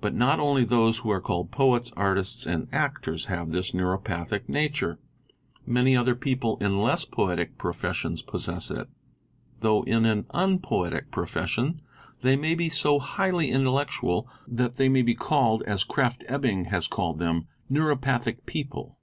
[0.00, 4.98] But not only those who are called poets, artists, and actors,_ have this neuropathic nature;
[5.66, 8.88] many other people in less poetic professions possess it.
[9.60, 11.82] Though in an unpoetic profession,
[12.22, 16.86] they may be so highly intellectual that they may be called (as Krafft Ebing has
[16.86, 17.40] called them)_
[17.70, 18.96] "neuropathic people.